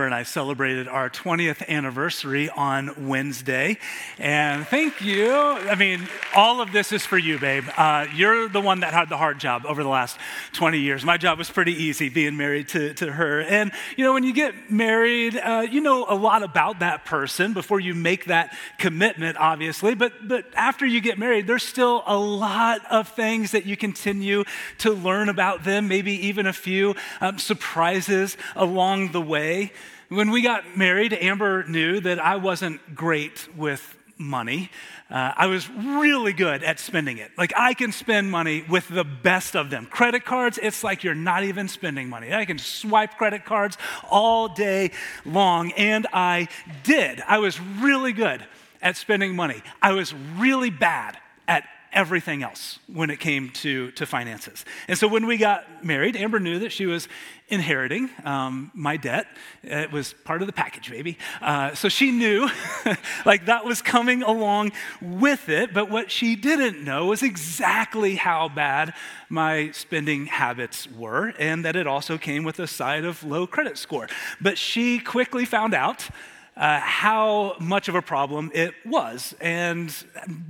[0.00, 3.76] Amber and I celebrated our 20th anniversary on Wednesday.
[4.18, 5.30] And thank you.
[5.30, 7.64] I mean, all of this is for you, babe.
[7.76, 10.18] Uh, you're the one that had the hard job over the last
[10.52, 11.04] 20 years.
[11.04, 13.40] My job was pretty easy being married to, to her.
[13.40, 17.52] And, you know, when you get married, uh, you know a lot about that person
[17.52, 19.94] before you make that commitment, obviously.
[19.94, 24.44] But, but after you get married, there's still a lot of things that you continue
[24.78, 29.72] to learn about them, maybe even a few um, surprises along the way.
[30.08, 34.70] When we got married, Amber knew that I wasn't great with money.
[35.10, 37.32] Uh, I was really good at spending it.
[37.36, 39.86] Like, I can spend money with the best of them.
[39.86, 42.32] Credit cards, it's like you're not even spending money.
[42.32, 44.92] I can swipe credit cards all day
[45.24, 46.48] long, and I
[46.84, 47.22] did.
[47.26, 48.44] I was really good
[48.82, 49.62] at spending money.
[49.82, 54.64] I was really bad at everything else when it came to, to finances.
[54.88, 57.08] And so when we got married, Amber knew that she was
[57.48, 59.26] inheriting um, my debt.
[59.62, 61.18] It was part of the package, baby.
[61.42, 62.48] Uh, so she knew
[63.26, 65.74] like that was coming along with it.
[65.74, 68.94] But what she didn't know was exactly how bad
[69.28, 73.76] my spending habits were and that it also came with a side of low credit
[73.76, 74.08] score.
[74.40, 76.08] But she quickly found out.
[76.56, 79.90] Uh, how much of a problem it was, and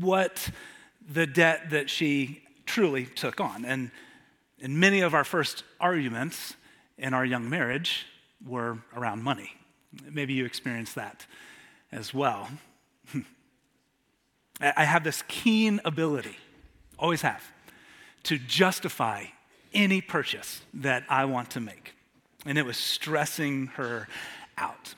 [0.00, 0.50] what
[1.11, 3.64] the debt that she truly took on.
[3.64, 3.91] And,
[4.62, 6.54] and many of our first arguments
[6.97, 8.06] in our young marriage
[8.47, 9.53] were around money.
[10.09, 11.26] Maybe you experienced that
[11.91, 12.49] as well.
[14.60, 16.37] I have this keen ability,
[16.99, 17.43] always have,
[18.25, 19.25] to justify
[19.75, 21.94] any purchase that I want to make.
[22.47, 24.06] And it was stressing her
[24.56, 24.94] out.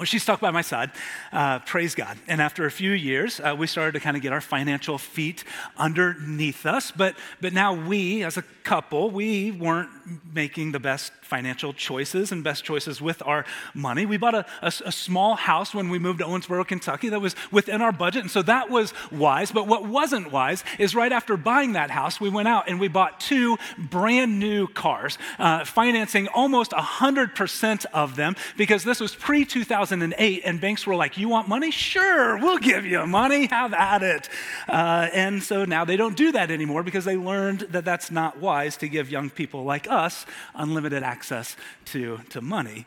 [0.00, 0.92] Well, she stuck by my side,
[1.30, 2.16] uh, praise God.
[2.26, 5.44] And after a few years, uh, we started to kind of get our financial feet
[5.76, 6.90] underneath us.
[6.90, 9.90] But, but now we, as a couple, we weren't
[10.32, 13.44] making the best financial choices and best choices with our
[13.74, 14.06] money.
[14.06, 17.36] We bought a, a, a small house when we moved to Owensboro, Kentucky, that was
[17.52, 18.22] within our budget.
[18.22, 19.52] And so that was wise.
[19.52, 22.88] But what wasn't wise is right after buying that house, we went out and we
[22.88, 29.44] bought two brand new cars, uh, financing almost 100% of them because this was pre
[29.44, 29.89] 2000.
[29.90, 31.70] 2008, and banks were like, You want money?
[31.70, 33.46] Sure, we'll give you money.
[33.46, 34.28] Have at it.
[34.68, 38.38] Uh, and so now they don't do that anymore because they learned that that's not
[38.38, 41.56] wise to give young people like us unlimited access
[41.86, 42.86] to, to money.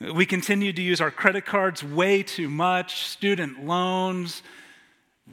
[0.00, 4.42] We continued to use our credit cards way too much, student loans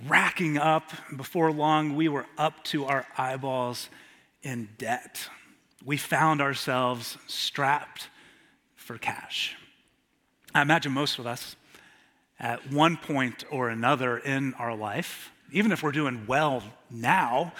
[0.07, 0.91] racking up.
[1.15, 3.89] Before long, we were up to our eyeballs
[4.43, 5.27] in debt.
[5.83, 8.09] We found ourselves strapped
[8.75, 9.55] for cash.
[10.53, 11.55] I imagine most of us,
[12.37, 17.53] at one point or another in our life, even if we're doing well now,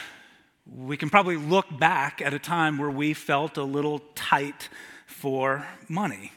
[0.75, 4.67] we can probably look back at a time where we felt a little tight
[5.05, 6.33] for money.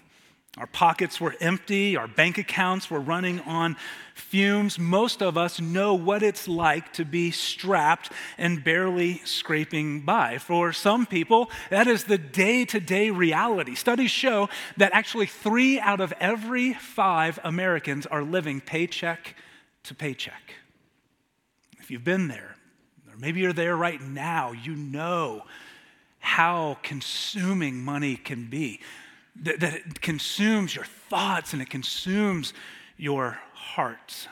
[0.57, 3.77] Our pockets were empty, our bank accounts were running on
[4.15, 4.79] fumes.
[4.79, 10.39] Most of us know what it's like to be strapped and barely scraping by.
[10.39, 13.75] For some people, that is the day to day reality.
[13.75, 19.35] Studies show that actually three out of every five Americans are living paycheck
[19.83, 20.55] to paycheck.
[21.81, 22.55] If you've been there,
[23.11, 25.47] or maybe you're there right now, you know
[26.21, 28.81] how consuming money can be
[29.43, 32.53] that, that it consumes your thoughts and it consumes
[32.97, 34.29] your heart.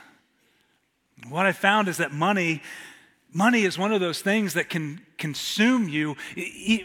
[1.29, 2.61] What I found is that money,
[3.31, 6.15] money is one of those things that can consume you,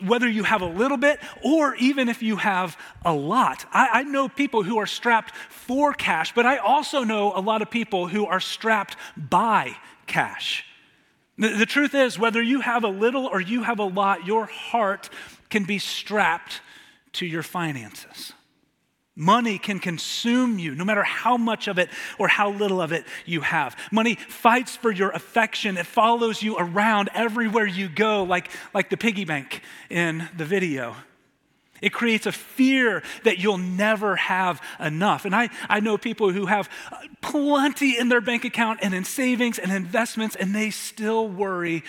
[0.05, 3.67] whether you have a little bit or even if you have a lot.
[3.73, 7.63] I, I know people who are strapped for cash, but I also know a lot
[7.63, 9.77] of people who are strapped by
[10.07, 10.65] cash.
[11.37, 14.47] The, the truth is, whether you have a little or you have a lot, your
[14.47, 15.11] heart
[15.51, 16.61] can be strapped
[17.15, 18.33] to your finances.
[19.15, 21.91] Money can consume you no matter how much of it
[22.21, 23.77] or how little of it you have.
[23.91, 25.77] Money fights for your affection.
[25.77, 29.61] It follows you around everywhere you go, like, like the piggy bank
[29.91, 30.95] in the video.
[31.83, 35.25] It creates a fear that you'll never have enough.
[35.25, 36.69] And I, I know people who have
[37.21, 41.83] plenty in their bank account and in savings and investments, and they still worry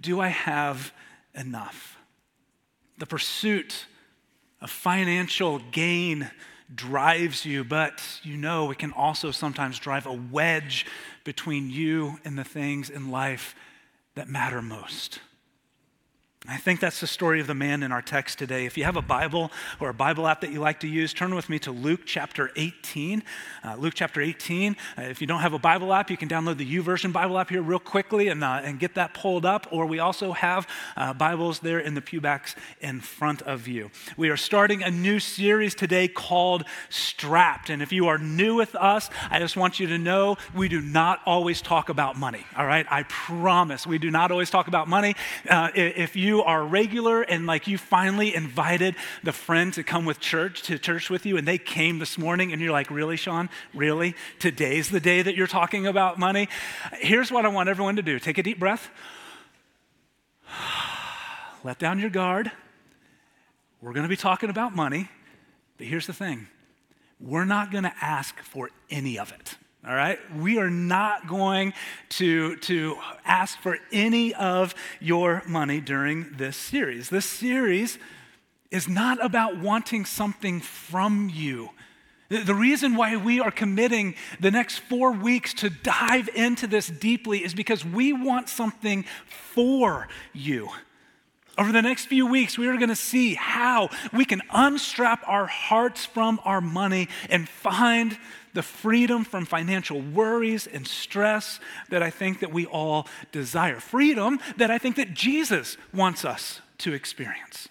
[0.00, 0.92] do I have
[1.34, 1.96] enough?
[2.98, 3.86] The pursuit
[4.64, 6.30] a financial gain
[6.74, 10.86] drives you, but you know it can also sometimes drive a wedge
[11.22, 13.54] between you and the things in life
[14.14, 15.20] that matter most.
[16.46, 18.66] I think that's the story of the man in our text today.
[18.66, 19.50] If you have a Bible
[19.80, 22.50] or a Bible app that you like to use, turn with me to Luke chapter
[22.54, 23.22] 18.
[23.64, 24.76] Uh, Luke chapter 18.
[24.98, 27.48] Uh, if you don't have a Bible app, you can download the YouVersion Bible app
[27.48, 29.66] here real quickly and, uh, and get that pulled up.
[29.70, 30.68] Or we also have
[30.98, 33.90] uh, Bibles there in the pewbacks in front of you.
[34.18, 37.70] We are starting a new series today called Strapped.
[37.70, 40.82] And if you are new with us, I just want you to know we do
[40.82, 42.84] not always talk about money, all right?
[42.90, 45.16] I promise we do not always talk about money.
[45.48, 50.04] Uh, if you you are regular and like you finally invited the friend to come
[50.04, 53.16] with church to church with you and they came this morning and you're like, really,
[53.16, 53.48] Sean?
[53.72, 54.16] Really?
[54.40, 56.48] Today's the day that you're talking about money?
[56.94, 58.90] Here's what I want everyone to do take a deep breath,
[61.64, 62.50] let down your guard.
[63.80, 65.08] We're going to be talking about money,
[65.78, 66.48] but here's the thing
[67.20, 69.54] we're not going to ask for any of it
[69.86, 70.18] all right?
[70.34, 71.74] We are not going
[72.10, 77.10] to, to ask for any of your money during this series.
[77.10, 77.98] This series
[78.70, 81.70] is not about wanting something from you.
[82.30, 87.44] The reason why we are committing the next four weeks to dive into this deeply
[87.44, 90.70] is because we want something for you.
[91.56, 95.46] Over the next few weeks, we are going to see how we can unstrap our
[95.46, 98.18] hearts from our money and find
[98.54, 101.60] the freedom from financial worries and stress
[101.90, 103.80] that I think that we all desire.
[103.80, 107.68] Freedom that I think that Jesus wants us to experience.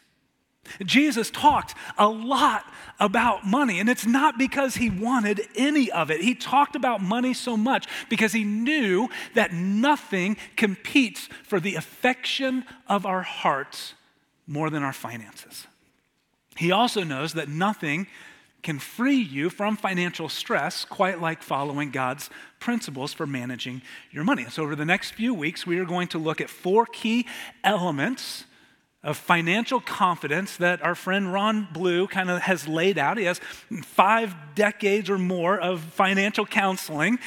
[0.86, 2.66] Jesus talked a lot
[3.00, 6.22] about money, and it's not because he wanted any of it.
[6.22, 12.64] He talked about money so much because he knew that nothing competes for the affection
[12.88, 13.94] of our hearts
[14.48, 15.68] more than our finances.
[16.56, 18.08] He also knows that nothing
[18.64, 22.30] can free you from financial stress, quite like following God's
[22.60, 23.82] principles for managing
[24.12, 24.46] your money.
[24.50, 27.28] So, over the next few weeks, we are going to look at four key
[27.64, 28.46] elements
[29.04, 33.18] of financial confidence that our friend Ron Blue kind of has laid out.
[33.18, 33.40] He has
[33.84, 37.20] five decades or more of financial counseling.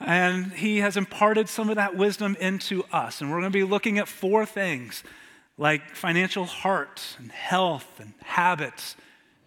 [0.00, 3.20] And he has imparted some of that wisdom into us.
[3.20, 5.04] And we're going to be looking at four things
[5.56, 8.96] like financial heart and health and habits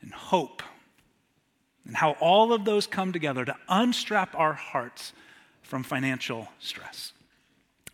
[0.02, 0.64] and hope
[1.86, 5.14] and how all of those come together to unstrap our hearts
[5.62, 7.14] from financial stress.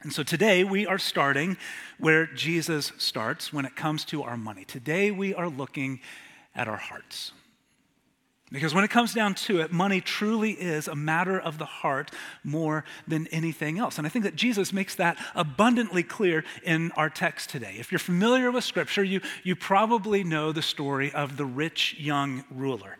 [0.01, 1.57] And so today we are starting
[1.99, 4.65] where Jesus starts when it comes to our money.
[4.65, 5.99] Today we are looking
[6.55, 7.33] at our hearts.
[8.51, 12.11] Because when it comes down to it, money truly is a matter of the heart
[12.43, 13.97] more than anything else.
[13.97, 17.75] And I think that Jesus makes that abundantly clear in our text today.
[17.79, 22.43] If you're familiar with Scripture, you, you probably know the story of the rich young
[22.49, 22.97] ruler.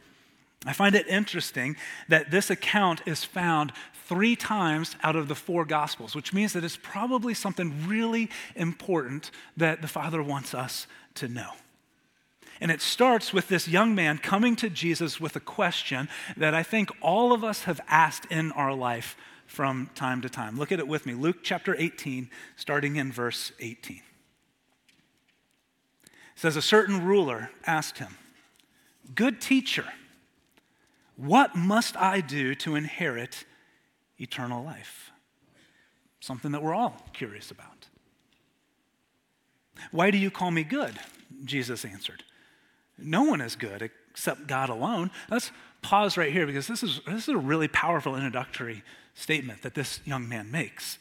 [0.66, 1.76] I find it interesting
[2.08, 3.74] that this account is found
[4.06, 9.32] three times out of the four Gospels, which means that it's probably something really important
[9.58, 10.86] that the Father wants us
[11.16, 11.52] to know.
[12.60, 16.62] And it starts with this young man coming to Jesus with a question that I
[16.62, 19.18] think all of us have asked in our life
[19.48, 20.58] from time to time.
[20.58, 21.16] Look at it with me.
[21.16, 24.02] Luke chapter 18, starting in verse 18.
[26.04, 28.16] It says, A certain ruler asked him,
[29.16, 29.86] Good teacher,
[31.22, 33.46] what must I do to inherit
[34.18, 35.12] eternal life?
[36.20, 37.88] Something that we're all curious about.
[39.92, 41.00] Why do you call me good?
[41.46, 42.24] Jesus answered.
[42.98, 45.12] No one is good except God alone.
[45.30, 45.52] Let's
[45.82, 50.00] pause right here because this is, this is a really powerful introductory statement that this
[50.06, 50.98] young man makes.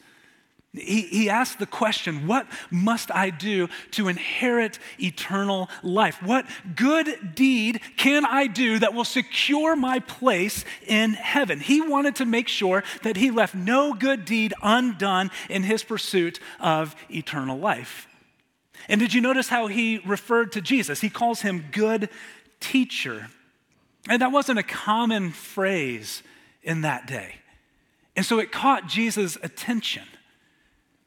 [0.73, 6.23] He, he asked the question, What must I do to inherit eternal life?
[6.23, 11.59] What good deed can I do that will secure my place in heaven?
[11.59, 16.39] He wanted to make sure that he left no good deed undone in his pursuit
[16.61, 18.07] of eternal life.
[18.87, 21.01] And did you notice how he referred to Jesus?
[21.01, 22.09] He calls him good
[22.61, 23.27] teacher.
[24.07, 26.23] And that wasn't a common phrase
[26.63, 27.35] in that day.
[28.15, 30.03] And so it caught Jesus' attention.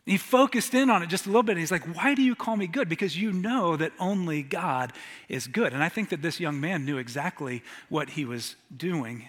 [0.06, 1.52] He focused in on it just a little bit.
[1.52, 2.88] And he's like, Why do you call me good?
[2.88, 4.92] Because you know that only God
[5.28, 5.72] is good.
[5.72, 9.28] And I think that this young man knew exactly what he was doing.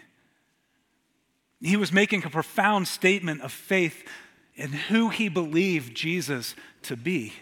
[1.61, 4.03] He was making a profound statement of faith
[4.55, 7.33] in who he believed Jesus to be.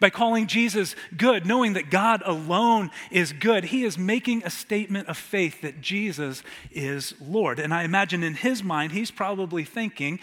[0.00, 5.08] By calling Jesus good, knowing that God alone is good, he is making a statement
[5.08, 7.58] of faith that Jesus is Lord.
[7.58, 10.20] And I imagine in his mind, he's probably thinking,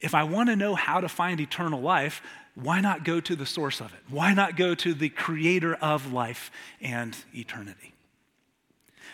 [0.00, 2.22] if I want to know how to find eternal life,
[2.54, 4.00] why not go to the source of it?
[4.08, 7.94] Why not go to the creator of life and eternity?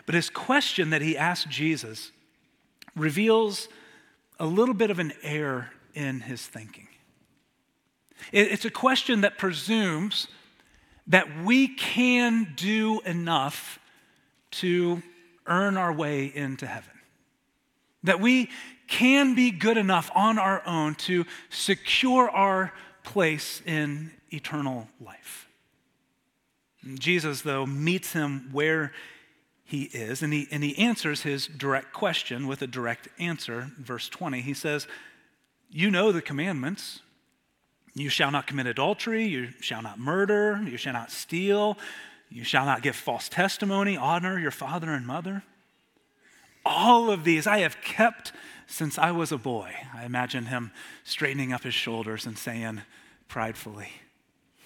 [0.04, 2.12] But his question that he asked Jesus
[2.94, 3.68] reveals
[4.38, 6.88] a little bit of an error in his thinking.
[8.32, 10.28] It's a question that presumes
[11.06, 13.78] that we can do enough
[14.52, 15.02] to
[15.46, 16.92] earn our way into heaven.
[18.04, 18.50] That we
[18.86, 25.48] can be good enough on our own to secure our place in eternal life.
[26.94, 28.92] Jesus, though, meets him where
[29.64, 33.72] he is, and he, and he answers his direct question with a direct answer.
[33.78, 34.86] Verse 20, he says,
[35.68, 37.00] You know the commandments.
[37.94, 41.78] You shall not commit adultery, you shall not murder, you shall not steal,
[42.28, 45.42] you shall not give false testimony, honor your father and mother.
[46.66, 48.32] All of these I have kept
[48.66, 49.72] since I was a boy.
[49.94, 50.72] I imagine him
[51.04, 52.82] straightening up his shoulders and saying
[53.28, 53.88] pridefully,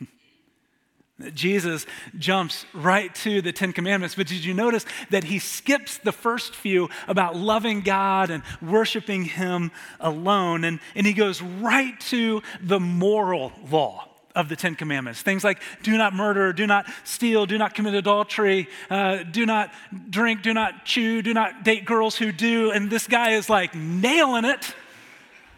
[1.34, 1.84] Jesus
[2.18, 6.54] jumps right to the Ten Commandments, but did you notice that he skips the first
[6.54, 12.80] few about loving God and worshiping Him alone, and, and he goes right to the
[12.80, 15.22] moral law of the Ten Commandments.
[15.22, 19.72] Things like do not murder, do not steal, do not commit adultery, uh, do not
[20.08, 22.70] drink, do not chew, do not date girls who do.
[22.70, 24.74] And this guy is like nailing it,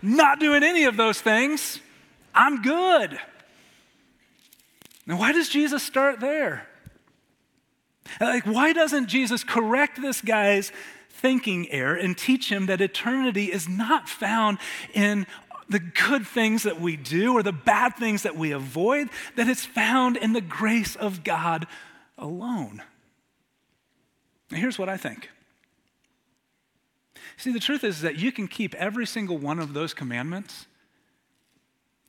[0.01, 1.81] not doing any of those things.
[2.35, 3.19] I'm good.
[5.07, 6.67] Now, why does Jesus start there?
[8.21, 10.73] Like, why doesn't Jesus correct this guy's
[11.11, 14.59] thinking error and teach him that eternity is not found
[14.93, 15.27] in
[15.73, 19.65] the good things that we do or the bad things that we avoid, that it's
[19.65, 21.67] found in the grace of God
[22.17, 22.83] alone?
[24.51, 25.31] Now, here's what I think.
[27.37, 30.67] See, the truth is that you can keep every single one of those commandments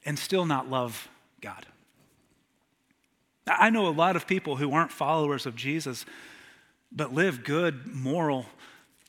[0.05, 1.07] and still not love
[1.41, 1.65] God.
[3.47, 6.05] I know a lot of people who aren't followers of Jesus,
[6.91, 8.45] but live good, moral,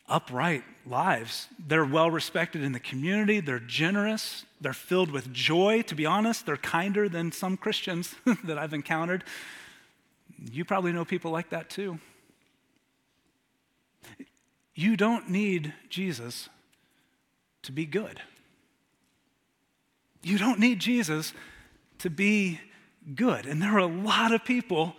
[0.08, 1.49] upright lives.
[1.58, 5.82] They're well respected in the community, they're generous, they're filled with joy.
[5.82, 9.25] To be honest, they're kinder than some Christians that I've encountered.
[10.52, 11.99] You probably know people like that too.
[14.75, 16.49] You don't need Jesus
[17.62, 18.20] to be good.
[20.23, 21.32] You don't need Jesus
[21.99, 22.61] to be
[23.14, 23.46] good.
[23.46, 24.96] And there are a lot of people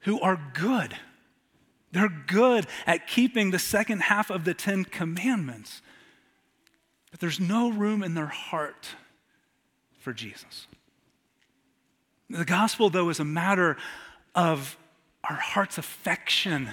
[0.00, 0.96] who are good.
[1.92, 5.82] They're good at keeping the second half of the Ten Commandments.
[7.10, 8.88] But there's no room in their heart
[9.98, 10.66] for Jesus.
[12.28, 13.76] The gospel, though, is a matter
[14.34, 14.76] of
[15.24, 16.70] our heart's affection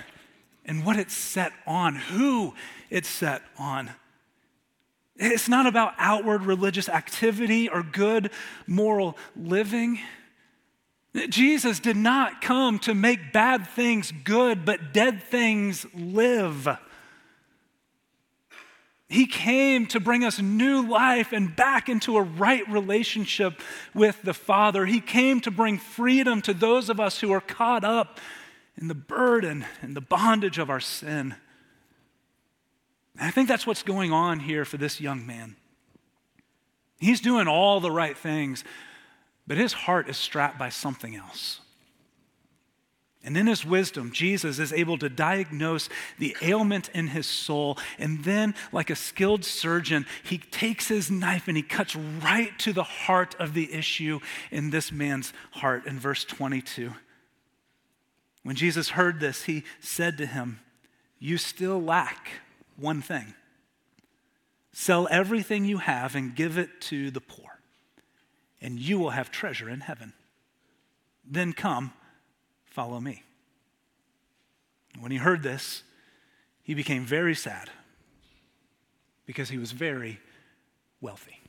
[0.65, 2.53] and what it's set on, who
[2.89, 3.91] it's set on.
[5.15, 8.32] It's not about outward religious activity or good
[8.65, 10.00] moral living.
[11.29, 16.67] Jesus did not come to make bad things good, but dead things live.
[19.10, 23.62] He came to bring us new life and back into a right relationship
[23.93, 24.88] with the Father.
[24.88, 28.20] He came to bring freedom to those of us who are caught up
[28.75, 31.36] in the burden and the bondage of our sin.
[33.20, 35.58] And I think that's what's going on here for this young man.
[36.98, 38.63] He's doing all the right things,
[39.47, 41.59] but his heart is strapped by something else.
[43.25, 45.88] And in his wisdom, Jesus is able to diagnose
[46.19, 47.77] the ailment in his soul.
[47.97, 52.73] And then, like a skilled surgeon, he takes his knife and he cuts right to
[52.73, 54.19] the heart of the issue
[54.51, 56.93] in this man's heart in verse 22.
[58.43, 60.59] When Jesus heard this, he said to him,
[61.17, 62.27] You still lack
[62.75, 63.33] one thing.
[64.73, 67.42] Sell everything you have and give it to the poor
[68.63, 70.13] and you will have treasure in heaven.
[71.29, 71.91] Then come,
[72.65, 73.22] follow me.
[75.00, 75.84] When he heard this,
[76.63, 77.70] he became very sad
[79.25, 80.20] because he was very
[81.01, 81.41] wealthy.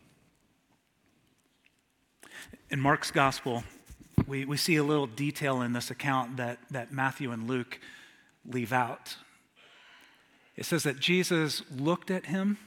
[2.69, 3.63] In Mark's gospel,
[4.27, 7.79] we, we see a little detail in this account that, that Matthew and Luke
[8.45, 9.17] leave out.
[10.57, 12.59] It says that Jesus looked at him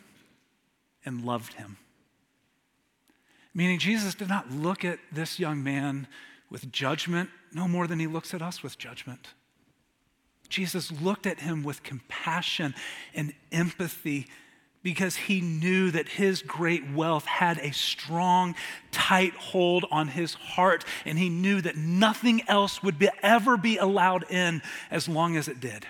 [1.04, 1.77] and loved him.
[3.58, 6.06] Meaning, Jesus did not look at this young man
[6.48, 9.30] with judgment, no more than he looks at us with judgment.
[10.48, 12.76] Jesus looked at him with compassion
[13.16, 14.28] and empathy
[14.84, 18.54] because he knew that his great wealth had a strong,
[18.92, 23.78] tight hold on his heart, and he knew that nothing else would be, ever be
[23.78, 24.62] allowed in
[24.92, 25.88] as long as it did.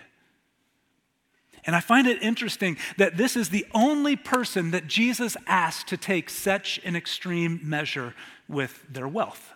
[1.67, 5.97] And I find it interesting that this is the only person that Jesus asked to
[5.97, 8.15] take such an extreme measure
[8.47, 9.53] with their wealth.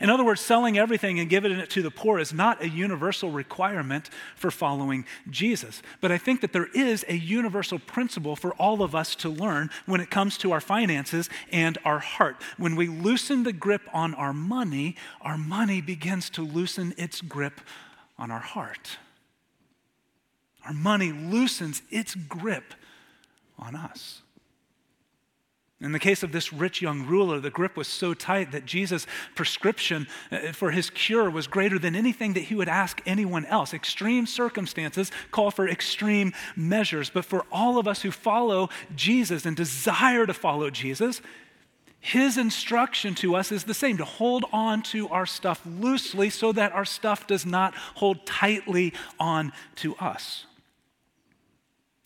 [0.00, 3.30] In other words, selling everything and giving it to the poor is not a universal
[3.30, 5.80] requirement for following Jesus.
[6.00, 9.70] But I think that there is a universal principle for all of us to learn
[9.86, 12.42] when it comes to our finances and our heart.
[12.58, 17.60] When we loosen the grip on our money, our money begins to loosen its grip
[18.18, 18.98] on our heart.
[20.66, 22.74] Our money loosens its grip
[23.58, 24.22] on us.
[25.78, 29.06] In the case of this rich young ruler, the grip was so tight that Jesus'
[29.34, 33.74] prescription uh, for his cure was greater than anything that he would ask anyone else.
[33.74, 37.10] Extreme circumstances call for extreme measures.
[37.10, 41.20] But for all of us who follow Jesus and desire to follow Jesus,
[42.00, 46.52] his instruction to us is the same to hold on to our stuff loosely so
[46.52, 50.46] that our stuff does not hold tightly on to us.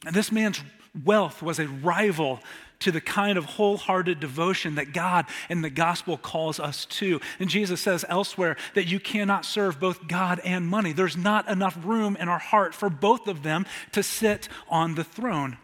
[0.07, 0.63] And this man's
[1.05, 2.41] wealth was a rival
[2.81, 7.21] to the kind of wholehearted devotion that God and the gospel calls us to.
[7.39, 10.93] And Jesus says elsewhere that you cannot serve both God and money.
[10.93, 15.05] There's not enough room in our heart for both of them to sit on the
[15.05, 15.59] throne.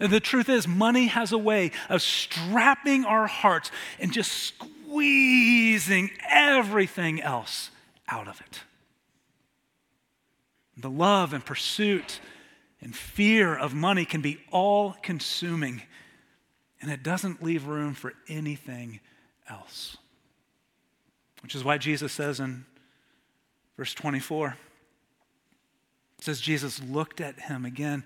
[0.00, 6.10] And the truth is, money has a way of strapping our hearts and just squeezing
[6.28, 7.70] everything else
[8.08, 8.60] out of it.
[10.76, 12.18] The love and pursuit
[12.80, 15.82] and fear of money can be all consuming
[16.80, 19.00] and it doesn't leave room for anything
[19.48, 19.96] else.
[21.42, 22.64] Which is why Jesus says in
[23.76, 24.56] verse 24,
[26.18, 28.04] it says, Jesus looked at him again,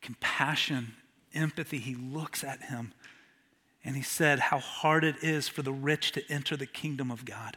[0.00, 0.94] compassion,
[1.34, 1.78] empathy.
[1.78, 2.92] He looks at him
[3.84, 7.24] and he said, How hard it is for the rich to enter the kingdom of
[7.24, 7.56] God.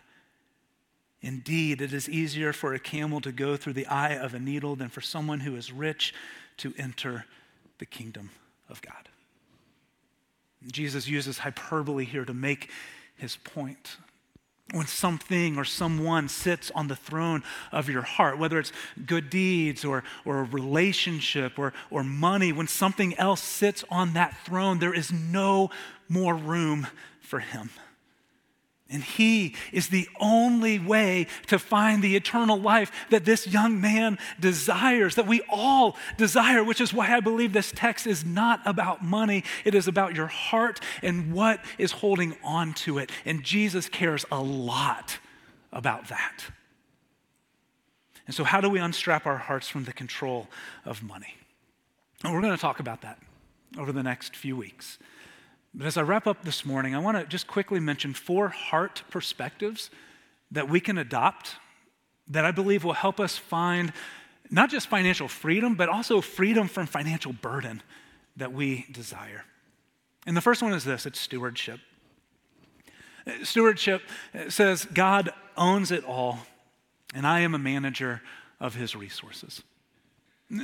[1.22, 4.76] Indeed, it is easier for a camel to go through the eye of a needle
[4.76, 6.14] than for someone who is rich
[6.58, 7.26] to enter
[7.78, 8.30] the kingdom
[8.70, 9.10] of God.
[10.68, 12.70] Jesus uses hyperbole here to make
[13.16, 13.98] his point.
[14.72, 18.72] When something or someone sits on the throne of your heart, whether it's
[19.06, 24.38] good deeds or, or a relationship or, or money, when something else sits on that
[24.46, 25.72] throne, there is no
[26.08, 26.88] more room
[27.20, 27.72] for him.
[28.92, 34.18] And he is the only way to find the eternal life that this young man
[34.40, 39.04] desires, that we all desire, which is why I believe this text is not about
[39.04, 39.44] money.
[39.64, 43.12] It is about your heart and what is holding on to it.
[43.26, 45.20] And Jesus cares a lot
[45.72, 46.46] about that.
[48.26, 50.48] And so, how do we unstrap our hearts from the control
[50.86, 51.36] of money?
[52.24, 53.20] And we're going to talk about that
[53.78, 54.98] over the next few weeks.
[55.74, 59.04] But as I wrap up this morning, I want to just quickly mention four heart
[59.10, 59.90] perspectives
[60.52, 61.56] that we can adopt
[62.28, 63.94] that I believe will help us find
[64.50, 67.84] not just financial freedom, but also freedom from financial burden
[68.36, 69.46] that we desire.
[70.26, 71.80] And the first one is this it's stewardship.
[73.44, 74.02] Stewardship
[74.48, 76.40] says God owns it all,
[77.14, 78.22] and I am a manager
[78.60, 79.62] of his resources.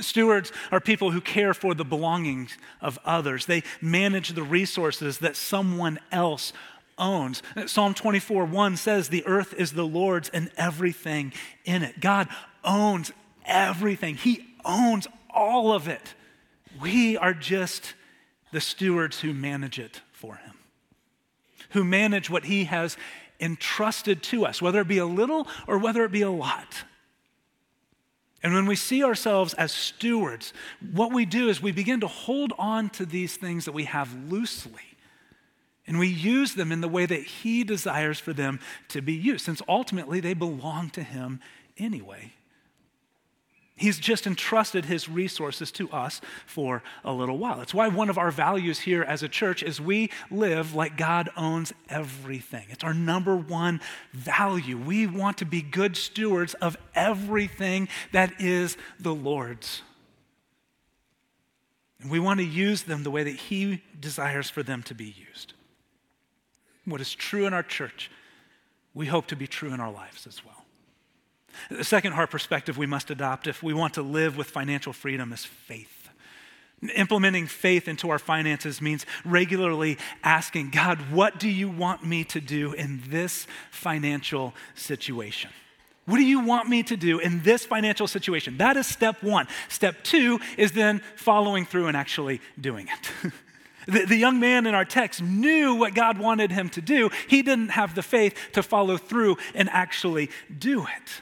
[0.01, 3.45] Stewards are people who care for the belongings of others.
[3.45, 6.53] They manage the resources that someone else
[6.97, 7.43] owns.
[7.67, 11.33] Psalm 24 1 says, The earth is the Lord's and everything
[11.65, 11.99] in it.
[11.99, 12.27] God
[12.63, 13.11] owns
[13.45, 16.15] everything, He owns all of it.
[16.81, 17.93] We are just
[18.51, 20.53] the stewards who manage it for Him,
[21.69, 22.97] who manage what He has
[23.39, 26.85] entrusted to us, whether it be a little or whether it be a lot.
[28.45, 30.53] And when we see ourselves as stewards,
[30.93, 34.13] what we do is we begin to hold on to these things that we have
[34.31, 34.83] loosely.
[35.87, 39.45] And we use them in the way that He desires for them to be used,
[39.45, 41.39] since ultimately they belong to Him
[41.79, 42.33] anyway.
[43.77, 47.59] He's just entrusted his resources to us for a little while.
[47.59, 51.29] It's why one of our values here as a church is we live like God
[51.35, 52.67] owns everything.
[52.69, 53.81] It's our number one
[54.13, 54.77] value.
[54.77, 59.81] We want to be good stewards of everything that is the Lord's.
[61.99, 65.13] And we want to use them the way that he desires for them to be
[65.27, 65.51] used.
[66.85, 68.09] What is true in our church,
[68.93, 70.54] we hope to be true in our lives as well.
[71.69, 75.33] The second heart perspective we must adopt if we want to live with financial freedom
[75.33, 76.09] is faith.
[76.95, 82.41] Implementing faith into our finances means regularly asking, God, what do you want me to
[82.41, 85.49] do in this financial situation?
[86.05, 88.57] What do you want me to do in this financial situation?
[88.57, 89.47] That is step one.
[89.69, 93.31] Step two is then following through and actually doing it.
[93.87, 97.09] the, the, young man in our text knew what God wanted him to do.
[97.27, 101.21] He didn't have the faith to follow through and actually do it.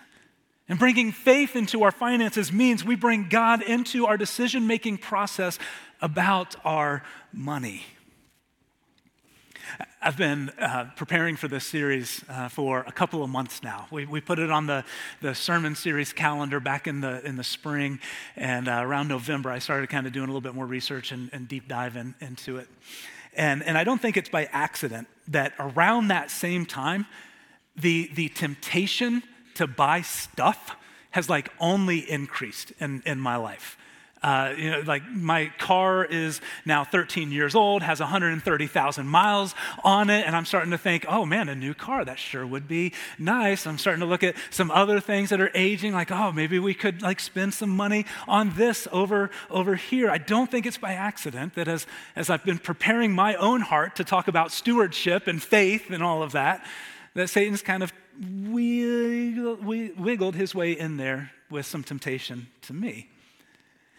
[0.74, 5.60] And bringing faith into our finances means we bring God into our decision making process
[6.02, 7.84] about our money.
[10.02, 13.86] I've been uh, preparing for this series uh, for a couple of months now.
[13.92, 14.84] We, we put it on the,
[15.22, 18.00] the sermon series calendar back in the, in the spring,
[18.36, 21.30] and uh, around November, I started kind of doing a little bit more research and,
[21.34, 22.68] and deep dive in, into it.
[23.36, 27.06] And, and I don't think it's by accident that around that same time,
[27.76, 29.22] the, the temptation
[29.56, 30.76] to buy stuff
[31.12, 33.78] has like only increased in, in my life.
[34.24, 40.10] Uh, you know, like my car is now 13 years old, has 130,000 miles on
[40.10, 42.94] it, and I'm starting to think, oh man, a new car, that sure would be
[43.20, 43.68] nice.
[43.68, 46.74] I'm starting to look at some other things that are aging, like, oh, maybe we
[46.74, 50.10] could like spend some money on this over, over here.
[50.10, 51.86] I don't think it's by accident that as,
[52.16, 56.24] as I've been preparing my own heart to talk about stewardship and faith and all
[56.24, 56.66] of that,
[57.14, 63.10] that Satan's kind of wiggled his way in there with some temptation to me.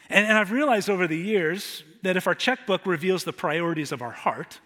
[0.08, 4.02] And, and I've realized over the years that if our checkbook reveals the priorities of
[4.02, 4.60] our heart,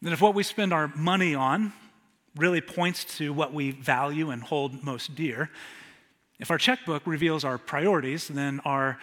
[0.00, 1.72] then if what we spend our money on
[2.36, 5.50] really points to what we value and hold most dear,
[6.38, 8.98] if our checkbook reveals our priorities, then our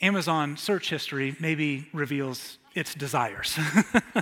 [0.00, 3.58] Amazon search history maybe reveals its desires.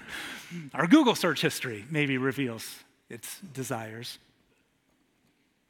[0.74, 4.18] our Google search history maybe reveals its desires.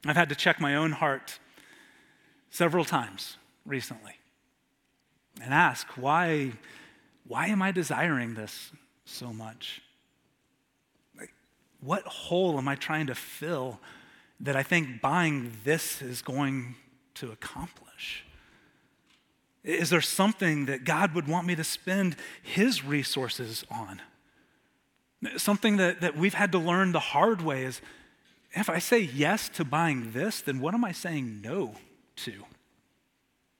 [0.05, 1.39] I've had to check my own heart
[2.49, 4.13] several times recently
[5.41, 6.53] and ask, why,
[7.27, 8.71] why am I desiring this
[9.05, 9.81] so much?
[11.79, 13.79] What hole am I trying to fill
[14.39, 16.75] that I think buying this is going
[17.15, 18.25] to accomplish?
[19.63, 24.01] Is there something that God would want me to spend His resources on?
[25.37, 27.81] Something that, that we've had to learn the hard way is
[28.53, 31.75] if I say yes to buying this, then what am I saying no
[32.17, 32.43] to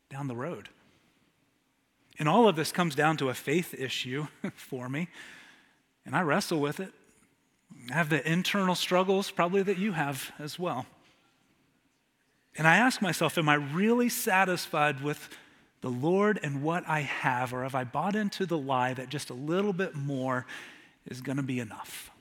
[0.10, 0.70] down the road?
[2.20, 5.08] And all of this comes down to a faith issue for me,
[6.06, 6.94] and I wrestle with it.
[7.90, 10.86] I have the internal struggles, probably that you have as well.
[12.56, 15.28] And I ask myself, am I really satisfied with
[15.82, 19.32] the Lord and what I have, or have I bought into the lie that just
[19.32, 20.46] a little bit more
[21.08, 22.12] is going to be enough?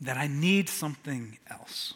[0.00, 1.94] That I need something else?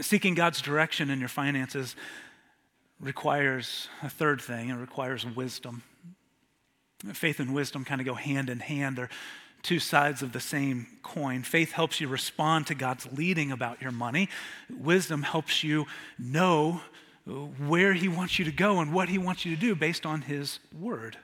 [0.00, 1.96] Seeking God's direction in your finances
[3.00, 5.82] requires a third thing it requires wisdom.
[7.14, 8.96] Faith and wisdom kind of go hand in hand.
[8.96, 9.08] They're
[9.62, 11.42] two sides of the same coin.
[11.42, 14.28] Faith helps you respond to God's leading about your money,
[14.70, 15.86] wisdom helps you
[16.18, 16.80] know
[17.24, 20.22] where He wants you to go and what He wants you to do based on
[20.22, 21.16] His word.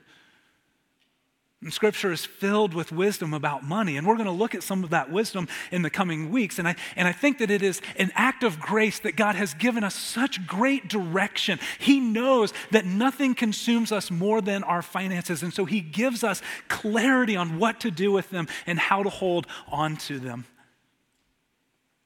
[1.63, 3.97] And scripture is filled with wisdom about money.
[3.97, 6.59] And we're going to look at some of that wisdom in the coming weeks.
[6.59, 9.55] And I, and I think that it is an act of grace that God has
[9.55, 11.59] given us such great direction.
[11.79, 15.41] He knows that nothing consumes us more than our finances.
[15.41, 19.09] And so He gives us clarity on what to do with them and how to
[19.09, 20.45] hold on to them.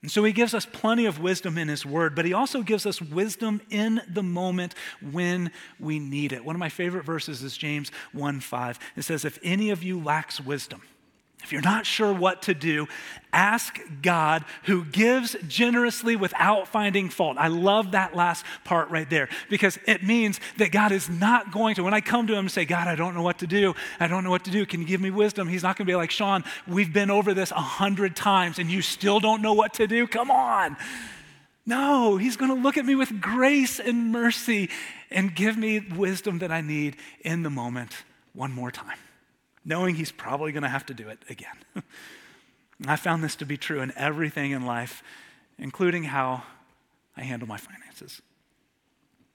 [0.01, 2.87] And so he gives us plenty of wisdom in his word, but he also gives
[2.87, 4.73] us wisdom in the moment
[5.11, 6.43] when we need it.
[6.43, 8.79] One of my favorite verses is James 1 5.
[8.95, 10.81] It says, If any of you lacks wisdom,
[11.43, 12.87] if you're not sure what to do,
[13.33, 17.37] ask God who gives generously without finding fault.
[17.39, 21.75] I love that last part right there because it means that God is not going
[21.75, 23.73] to, when I come to Him and say, God, I don't know what to do,
[23.99, 25.47] I don't know what to do, can you give me wisdom?
[25.47, 28.69] He's not going to be like, Sean, we've been over this a hundred times and
[28.69, 30.07] you still don't know what to do?
[30.07, 30.77] Come on.
[31.65, 34.69] No, He's going to look at me with grace and mercy
[35.09, 37.91] and give me wisdom that I need in the moment
[38.33, 38.97] one more time
[39.63, 41.55] knowing he's probably going to have to do it again.
[42.87, 45.03] I found this to be true in everything in life,
[45.57, 46.43] including how
[47.15, 48.21] I handle my finances.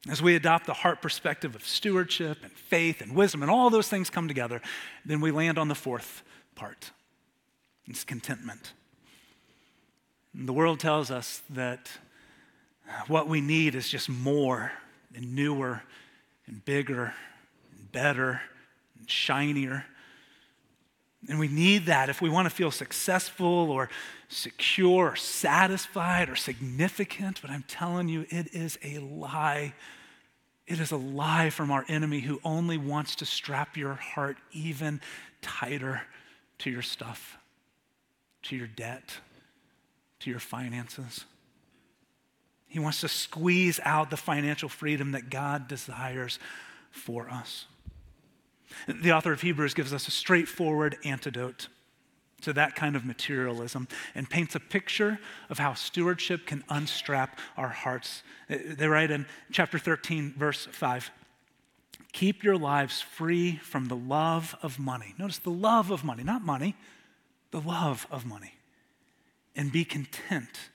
[0.09, 3.89] As we adopt the heart perspective of stewardship and faith and wisdom, and all those
[3.89, 4.61] things come together,
[5.05, 6.23] then we land on the fourth
[6.55, 6.91] part
[7.89, 8.73] it's contentment.
[10.35, 11.89] And the world tells us that
[13.07, 14.73] what we need is just more
[15.15, 15.83] and newer
[16.47, 17.15] and bigger
[17.77, 18.41] and better
[18.99, 19.85] and shinier.
[21.29, 23.89] And we need that if we want to feel successful or
[24.29, 27.41] secure or satisfied or significant.
[27.43, 29.75] But I'm telling you, it is a lie.
[30.67, 35.01] It is a lie from our enemy who only wants to strap your heart even
[35.43, 36.03] tighter
[36.59, 37.39] to your stuff,
[38.43, 39.19] to your debt,
[40.21, 41.25] to your finances.
[42.69, 46.39] He wants to squeeze out the financial freedom that God desires
[46.91, 47.67] for us.
[48.87, 51.69] The author of Hebrews gives us a straightforward antidote
[52.43, 57.69] to that kind of materialism and paints a picture of how stewardship can unstrap our
[57.69, 58.23] hearts.
[58.49, 61.11] They write in chapter 13, verse 5
[62.13, 65.15] Keep your lives free from the love of money.
[65.19, 66.75] Notice the love of money, not money,
[67.51, 68.55] the love of money,
[69.55, 70.71] and be content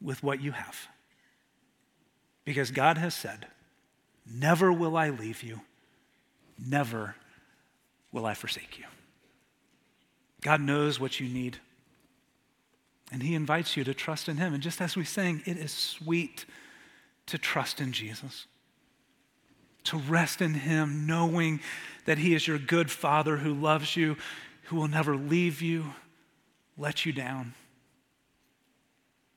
[0.00, 0.88] with what you have.
[2.44, 3.46] Because God has said,
[4.26, 5.60] Never will I leave you,
[6.66, 7.16] never
[8.10, 8.84] will I forsake you.
[10.42, 11.58] God knows what you need,
[13.12, 14.54] and He invites you to trust in Him.
[14.54, 16.44] And just as we sang, it is sweet
[17.26, 18.46] to trust in Jesus,
[19.84, 21.60] to rest in Him, knowing
[22.04, 24.16] that He is your good Father who loves you,
[24.64, 25.94] who will never leave you,
[26.76, 27.54] let you down.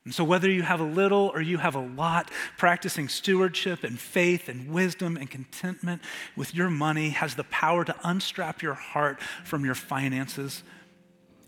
[0.05, 3.99] And so, whether you have a little or you have a lot, practicing stewardship and
[3.99, 6.01] faith and wisdom and contentment
[6.35, 10.61] with your money has the power to unstrap your heart from your finances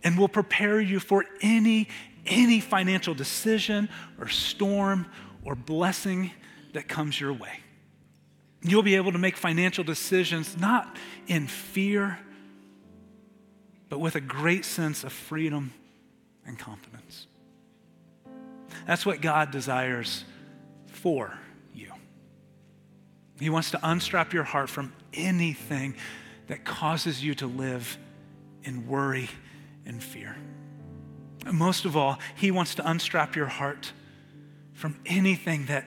[0.04, 1.88] and will prepare you for any,
[2.26, 3.89] any financial decision
[4.20, 5.06] or storm
[5.46, 6.32] or blessing
[6.74, 7.60] that comes your way.
[8.63, 12.20] You'll be able to make financial decisions not in fear,
[13.88, 15.74] but with a great sense of freedom
[16.46, 16.96] and confidence.
[18.88, 20.23] That's what God desires
[20.88, 21.38] for
[21.76, 21.91] you.
[23.38, 25.95] He wants to unstrap your heart from anything
[26.47, 27.97] that causes you to live
[28.63, 29.30] in worry
[29.86, 30.38] and fear.
[31.52, 33.91] Most of all, He wants to unstrap your heart
[34.73, 35.86] from anything that,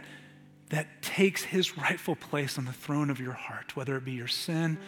[0.68, 4.28] that takes His rightful place on the throne of your heart, whether it be your
[4.28, 4.78] sin,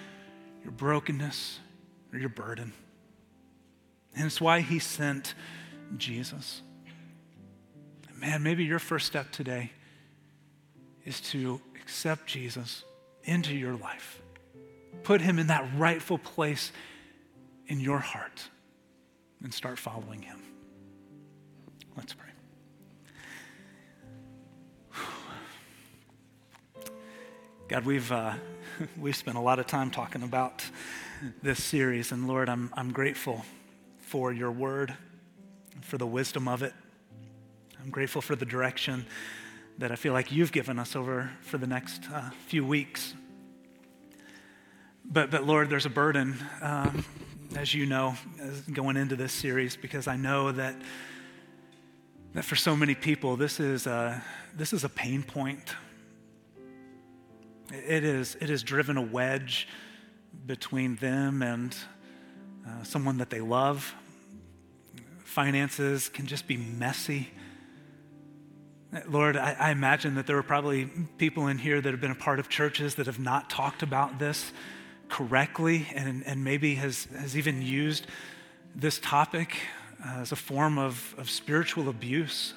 [0.62, 1.60] your brokenness,
[2.12, 2.74] or your burden.
[4.14, 5.34] And it's why He sent
[5.96, 6.60] Jesus
[8.22, 9.72] man, maybe your first step today
[11.04, 12.84] is to accept Jesus
[13.24, 14.22] into your life.
[15.02, 16.70] Put him in that rightful place
[17.66, 18.48] in your heart
[19.42, 20.40] and start following him.
[21.96, 22.28] Let's pray.
[27.66, 28.34] God, we've, uh,
[28.96, 30.64] we've spent a lot of time talking about
[31.42, 33.44] this series, and Lord, I'm, I'm grateful
[33.98, 34.94] for your word,
[35.80, 36.72] for the wisdom of it.
[37.82, 39.04] I'm grateful for the direction
[39.78, 43.14] that I feel like you've given us over for the next uh, few weeks.
[45.04, 47.04] But, but Lord, there's a burden, um,
[47.56, 50.76] as you know, as going into this series, because I know that,
[52.34, 54.22] that for so many people, this is a,
[54.54, 55.74] this is a pain point.
[57.72, 59.66] It is, it has driven a wedge
[60.46, 61.76] between them and
[62.64, 63.92] uh, someone that they love.
[65.24, 67.30] Finances can just be messy.
[69.08, 70.84] Lord, I, I, imagine that there are probably
[71.16, 74.18] people in here that have been a part of churches that have not talked about
[74.18, 74.52] this
[75.08, 78.06] correctly and, and maybe has, has even used
[78.74, 79.56] this topic
[80.04, 82.52] as a form of, of spiritual abuse.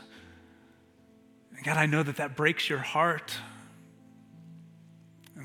[1.64, 3.38] God, I know that that breaks your heart.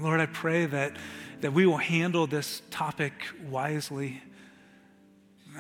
[0.01, 0.97] Lord, I pray that,
[1.41, 3.13] that we will handle this topic
[3.49, 4.23] wisely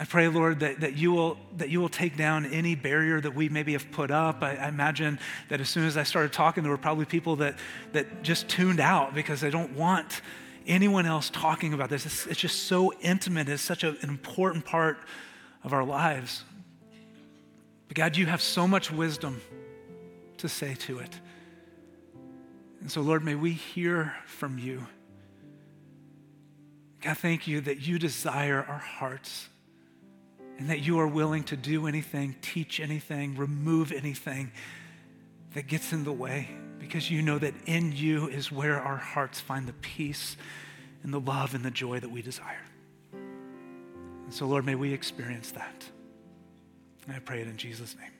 [0.00, 3.34] I pray, Lord, that, that, you will, that you will take down any barrier that
[3.34, 4.42] we maybe have put up.
[4.42, 5.18] I, I, imagine
[5.50, 7.58] that as soon as I started talking, there were probably people that,
[7.92, 10.22] that just tuned out because they don't want
[10.66, 12.06] anyone else talking about this.
[12.06, 14.96] It's, it's just so intimate, it's such a, an important part
[15.64, 16.44] of our lives.
[17.88, 19.42] But God, you have so much wisdom
[20.38, 21.20] to say to it.
[22.80, 24.86] And so, Lord, may we hear from you.
[27.02, 29.50] God, thank you that you desire our hearts
[30.60, 34.52] and that you are willing to do anything, teach anything, remove anything
[35.54, 39.40] that gets in the way because you know that in you is where our hearts
[39.40, 40.36] find the peace
[41.02, 42.60] and the love and the joy that we desire.
[43.14, 45.86] And so, Lord, may we experience that.
[47.06, 48.19] And I pray it in Jesus' name.